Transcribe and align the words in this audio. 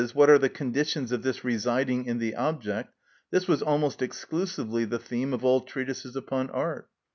_,what 0.15 0.31
are 0.31 0.39
the 0.39 0.49
conditions 0.49 1.11
of 1.11 1.21
this 1.21 1.43
residing 1.43 2.05
in 2.05 2.17
the 2.17 2.33
object—this 2.33 3.47
was 3.47 3.61
almost 3.61 4.01
exclusively 4.01 4.83
the 4.83 4.97
theme 4.97 5.31
of 5.31 5.45
all 5.45 5.61
treatises 5.61 6.15
upon 6.15 6.49
art. 6.49 6.89